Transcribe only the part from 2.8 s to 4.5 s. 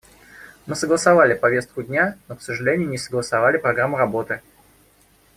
не согласовали программу работы.